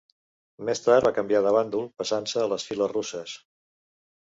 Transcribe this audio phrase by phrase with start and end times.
[0.69, 3.39] Més tard va canviar de bàndol passant-se a les files russes.